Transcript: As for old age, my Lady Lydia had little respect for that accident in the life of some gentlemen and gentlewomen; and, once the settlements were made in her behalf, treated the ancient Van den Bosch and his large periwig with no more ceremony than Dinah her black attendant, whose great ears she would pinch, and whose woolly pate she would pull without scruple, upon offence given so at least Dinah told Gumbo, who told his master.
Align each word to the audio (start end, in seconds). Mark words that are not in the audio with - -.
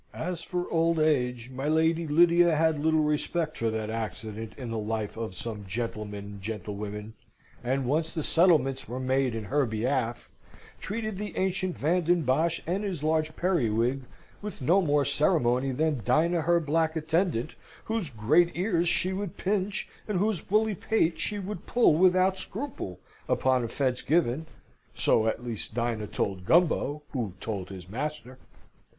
As 0.17 0.41
for 0.41 0.67
old 0.71 0.97
age, 0.97 1.51
my 1.51 1.67
Lady 1.67 2.07
Lydia 2.07 2.55
had 2.55 2.79
little 2.83 3.03
respect 3.03 3.55
for 3.55 3.69
that 3.69 3.91
accident 3.91 4.53
in 4.57 4.71
the 4.71 4.79
life 4.79 5.15
of 5.15 5.35
some 5.35 5.63
gentlemen 5.67 6.25
and 6.25 6.41
gentlewomen; 6.41 7.13
and, 7.63 7.85
once 7.85 8.11
the 8.11 8.23
settlements 8.23 8.87
were 8.87 8.99
made 8.99 9.35
in 9.35 9.43
her 9.43 9.63
behalf, 9.67 10.31
treated 10.79 11.19
the 11.19 11.37
ancient 11.37 11.77
Van 11.77 12.01
den 12.01 12.23
Bosch 12.23 12.61
and 12.65 12.83
his 12.83 13.03
large 13.03 13.35
periwig 13.35 14.01
with 14.41 14.59
no 14.59 14.81
more 14.81 15.05
ceremony 15.05 15.69
than 15.69 16.01
Dinah 16.03 16.41
her 16.41 16.59
black 16.59 16.95
attendant, 16.95 17.53
whose 17.83 18.09
great 18.09 18.49
ears 18.55 18.87
she 18.89 19.13
would 19.13 19.37
pinch, 19.37 19.87
and 20.07 20.17
whose 20.17 20.49
woolly 20.49 20.73
pate 20.73 21.19
she 21.19 21.37
would 21.37 21.67
pull 21.67 21.93
without 21.93 22.39
scruple, 22.39 22.99
upon 23.29 23.63
offence 23.63 24.01
given 24.01 24.47
so 24.95 25.27
at 25.27 25.45
least 25.45 25.75
Dinah 25.75 26.07
told 26.07 26.47
Gumbo, 26.47 27.03
who 27.11 27.33
told 27.39 27.69
his 27.69 27.87
master. 27.87 28.39